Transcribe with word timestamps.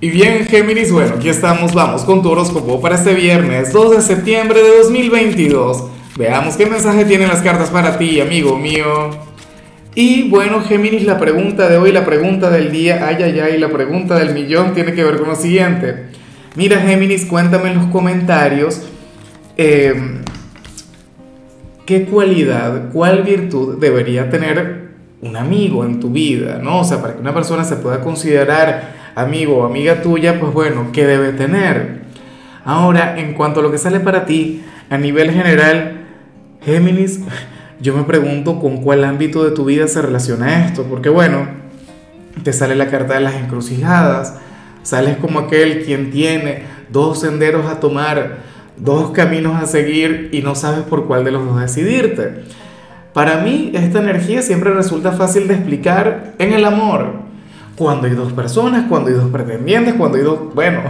Y 0.00 0.10
bien, 0.10 0.46
Géminis, 0.46 0.92
bueno, 0.92 1.16
aquí 1.16 1.28
estamos, 1.28 1.74
vamos 1.74 2.02
con 2.02 2.22
tu 2.22 2.30
horóscopo 2.30 2.80
para 2.80 2.94
este 2.94 3.14
viernes 3.14 3.72
2 3.72 3.96
de 3.96 4.02
septiembre 4.02 4.62
de 4.62 4.78
2022. 4.78 5.86
Veamos 6.16 6.56
qué 6.56 6.66
mensaje 6.66 7.04
tienen 7.04 7.26
las 7.26 7.42
cartas 7.42 7.70
para 7.70 7.98
ti, 7.98 8.20
amigo 8.20 8.56
mío. 8.56 9.10
Y 9.96 10.28
bueno, 10.28 10.60
Géminis, 10.60 11.02
la 11.02 11.18
pregunta 11.18 11.68
de 11.68 11.78
hoy, 11.78 11.90
la 11.90 12.04
pregunta 12.04 12.48
del 12.48 12.70
día, 12.70 13.08
ay, 13.08 13.24
ay, 13.24 13.40
ay, 13.40 13.58
la 13.58 13.70
pregunta 13.70 14.16
del 14.16 14.34
millón 14.34 14.72
tiene 14.72 14.92
que 14.92 15.02
ver 15.02 15.18
con 15.18 15.30
lo 15.30 15.34
siguiente. 15.34 16.10
Mira, 16.54 16.78
Géminis, 16.78 17.26
cuéntame 17.26 17.70
en 17.70 17.78
los 17.78 17.86
comentarios 17.86 18.82
em, 19.56 20.22
qué 21.86 22.04
cualidad, 22.04 22.92
cuál 22.92 23.24
virtud 23.24 23.78
debería 23.80 24.30
tener 24.30 24.90
un 25.22 25.36
amigo 25.36 25.84
en 25.84 25.98
tu 25.98 26.10
vida, 26.10 26.60
¿no? 26.62 26.82
O 26.82 26.84
sea, 26.84 27.02
para 27.02 27.14
que 27.14 27.20
una 27.20 27.34
persona 27.34 27.64
se 27.64 27.74
pueda 27.74 28.00
considerar 28.00 28.97
amigo 29.18 29.58
o 29.58 29.64
amiga 29.64 30.00
tuya, 30.00 30.38
pues 30.38 30.52
bueno, 30.52 30.90
¿qué 30.92 31.06
debe 31.06 31.32
tener? 31.32 32.02
Ahora, 32.64 33.18
en 33.18 33.34
cuanto 33.34 33.60
a 33.60 33.62
lo 33.62 33.70
que 33.70 33.78
sale 33.78 33.98
para 33.98 34.26
ti, 34.26 34.62
a 34.90 34.96
nivel 34.96 35.32
general, 35.32 36.06
Géminis, 36.64 37.20
yo 37.80 37.96
me 37.96 38.04
pregunto 38.04 38.60
con 38.60 38.78
cuál 38.78 39.04
ámbito 39.04 39.44
de 39.44 39.50
tu 39.50 39.64
vida 39.64 39.88
se 39.88 40.02
relaciona 40.02 40.66
esto, 40.66 40.84
porque 40.84 41.08
bueno, 41.08 41.48
te 42.44 42.52
sale 42.52 42.76
la 42.76 42.88
carta 42.90 43.14
de 43.14 43.20
las 43.20 43.34
encrucijadas, 43.34 44.36
sales 44.82 45.16
como 45.16 45.40
aquel 45.40 45.84
quien 45.84 46.10
tiene 46.10 46.62
dos 46.90 47.20
senderos 47.20 47.66
a 47.66 47.80
tomar, 47.80 48.38
dos 48.76 49.10
caminos 49.10 49.60
a 49.60 49.66
seguir 49.66 50.30
y 50.32 50.42
no 50.42 50.54
sabes 50.54 50.84
por 50.84 51.06
cuál 51.06 51.24
de 51.24 51.32
los 51.32 51.44
dos 51.44 51.60
decidirte. 51.60 52.44
Para 53.12 53.38
mí 53.38 53.72
esta 53.74 53.98
energía 53.98 54.42
siempre 54.42 54.72
resulta 54.72 55.10
fácil 55.10 55.48
de 55.48 55.54
explicar 55.54 56.34
en 56.38 56.52
el 56.52 56.64
amor 56.64 57.27
cuando 57.78 58.08
hay 58.08 58.14
dos 58.14 58.32
personas, 58.32 58.86
cuando 58.88 59.08
hay 59.08 59.14
dos 59.14 59.30
pretendientes, 59.30 59.94
cuando 59.94 60.18
hay 60.18 60.24
dos, 60.24 60.52
bueno, 60.52 60.80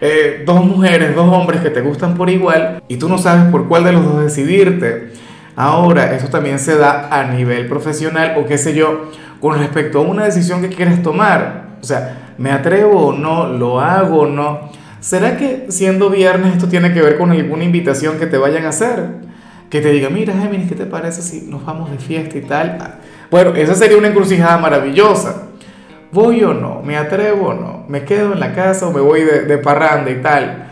eh, 0.00 0.42
dos 0.44 0.64
mujeres, 0.64 1.14
dos 1.14 1.32
hombres 1.32 1.60
que 1.60 1.70
te 1.70 1.80
gustan 1.80 2.14
por 2.14 2.28
igual 2.28 2.82
y 2.88 2.96
tú 2.96 3.08
no 3.08 3.16
sabes 3.16 3.44
por 3.52 3.68
cuál 3.68 3.84
de 3.84 3.92
los 3.92 4.04
dos 4.04 4.20
decidirte. 4.20 5.12
Ahora, 5.54 6.16
eso 6.16 6.26
también 6.28 6.58
se 6.58 6.76
da 6.76 7.08
a 7.10 7.24
nivel 7.30 7.68
profesional 7.68 8.34
o 8.38 8.46
qué 8.46 8.58
sé 8.58 8.74
yo, 8.74 9.10
con 9.40 9.56
respecto 9.56 9.98
a 9.98 10.02
una 10.02 10.24
decisión 10.24 10.60
que 10.60 10.68
quieres 10.68 11.00
tomar. 11.02 11.76
O 11.80 11.84
sea, 11.84 12.34
¿me 12.38 12.50
atrevo 12.50 13.06
o 13.08 13.12
no? 13.12 13.46
¿Lo 13.46 13.80
hago 13.80 14.22
o 14.22 14.26
no? 14.26 14.70
¿Será 14.98 15.36
que 15.36 15.66
siendo 15.68 16.10
viernes 16.10 16.54
esto 16.54 16.66
tiene 16.66 16.92
que 16.92 17.02
ver 17.02 17.18
con 17.18 17.30
alguna 17.30 17.62
invitación 17.62 18.18
que 18.18 18.26
te 18.26 18.36
vayan 18.36 18.64
a 18.64 18.70
hacer? 18.70 19.04
Que 19.70 19.80
te 19.80 19.90
diga, 19.92 20.10
mira, 20.10 20.34
Géminis, 20.34 20.68
¿qué 20.68 20.74
te 20.74 20.86
parece 20.86 21.22
si 21.22 21.42
nos 21.42 21.64
vamos 21.64 21.90
de 21.92 21.98
fiesta 21.98 22.36
y 22.36 22.42
tal? 22.42 22.98
Bueno, 23.30 23.54
esa 23.54 23.74
sería 23.76 23.96
una 23.96 24.08
encrucijada 24.08 24.58
maravillosa. 24.58 25.51
¿Voy 26.12 26.44
o 26.44 26.52
no? 26.52 26.82
¿Me 26.82 26.98
atrevo 26.98 27.48
o 27.48 27.54
no? 27.54 27.84
¿Me 27.88 28.04
quedo 28.04 28.34
en 28.34 28.40
la 28.40 28.54
casa 28.54 28.86
o 28.86 28.92
me 28.92 29.00
voy 29.00 29.22
de, 29.22 29.44
de 29.46 29.54
y 29.54 30.22
tal? 30.22 30.68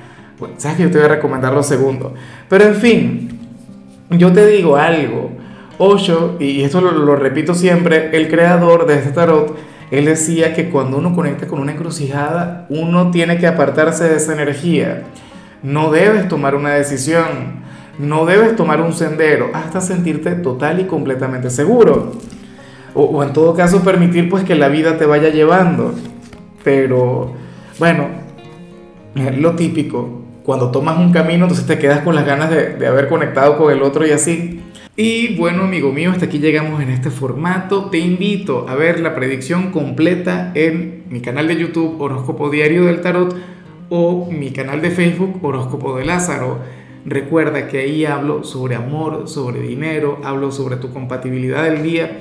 Sabes 0.59 0.77
que 0.77 0.83
yo 0.83 0.91
te 0.91 0.99
voy 0.99 1.07
a 1.07 1.09
recomendar 1.09 1.55
lo 1.55 1.63
segundo. 1.63 2.13
Pero 2.49 2.65
en 2.65 2.75
fin, 2.75 3.39
yo 4.11 4.33
te 4.33 4.47
digo 4.47 4.77
algo. 4.77 5.31
Osho, 5.79 6.37
y 6.39 6.63
esto 6.63 6.83
lo, 6.83 6.93
lo 6.93 7.17
repito 7.17 7.55
siempre, 7.55 8.11
el 8.13 8.29
creador 8.29 8.87
de 8.87 8.97
este 8.97 9.13
tarot, 9.13 9.57
él 9.91 10.05
decía 10.05 10.53
que 10.53 10.69
cuando 10.69 10.99
uno 10.99 11.15
conecta 11.15 11.47
con 11.47 11.59
una 11.59 11.73
encrucijada, 11.73 12.67
uno 12.69 13.11
tiene 13.11 13.39
que 13.39 13.47
apartarse 13.47 14.11
de 14.11 14.17
esa 14.17 14.35
energía. 14.35 15.05
No 15.63 15.91
debes 15.91 16.29
tomar 16.29 16.55
una 16.55 16.75
decisión, 16.75 17.63
no 17.99 18.27
debes 18.27 18.57
tomar 18.57 18.83
un 18.83 18.93
sendero 18.93 19.49
hasta 19.55 19.81
sentirte 19.81 20.33
total 20.33 20.81
y 20.81 20.85
completamente 20.85 21.49
seguro 21.49 22.13
o, 22.95 23.23
en 23.23 23.33
todo 23.33 23.55
caso 23.55 23.83
permitir 23.83 24.29
pues 24.29 24.45
que 24.45 24.55
la 24.55 24.69
vida 24.69 24.99
te 24.99 25.07
vaya 25.07 25.31
llevando. 25.31 25.95
Pero 26.65 27.33
bueno, 27.79 28.09
lo 29.39 29.53
típico, 29.53 30.23
cuando 30.43 30.71
tomas 30.71 30.99
un 30.99 31.13
camino 31.13 31.45
entonces 31.45 31.67
te 31.67 31.79
quedas 31.79 32.01
con 32.01 32.15
las 32.15 32.27
ganas 32.27 32.51
de, 32.51 32.75
de 32.75 32.87
haber 32.87 33.09
conectado 33.09 33.57
con 33.57 33.73
el 33.73 33.83
otro 33.83 34.07
y 34.07 34.11
así. 34.11 34.61
Y 34.97 35.37
bueno, 35.37 35.63
amigo 35.63 35.93
mío, 35.93 36.11
hasta 36.11 36.27
aquí 36.27 36.39
llegamos 36.41 36.83
en 36.83 36.91
este 36.91 37.11
formato. 37.11 37.87
Te 37.87 37.99
invito 37.99 38.67
a 38.69 38.75
ver 38.75 39.01
la 39.01 39.15
predicción 39.15 39.71
completa 39.71 40.53
en 40.55 41.05
mi 41.09 41.21
canal 41.21 41.49
de 41.49 41.57
YouTube 41.57 42.01
Horóscopo 42.01 42.51
Diario 42.51 42.85
del 42.85 43.01
Tarot 43.01 43.35
o 43.89 44.29
mi 44.31 44.51
canal 44.51 44.83
de 44.83 44.91
Facebook 44.91 45.39
Horóscopo 45.43 45.97
de 45.97 46.05
Lázaro. 46.05 46.59
Recuerda 47.07 47.67
que 47.67 47.79
ahí 47.79 48.05
hablo 48.05 48.45
sobre 48.45 48.75
amor, 48.75 49.27
sobre 49.27 49.61
dinero, 49.61 50.21
hablo 50.23 50.53
sobre 50.53 50.77
tu 50.77 50.93
compatibilidad 50.93 51.65
del 51.65 51.83
día 51.83 52.21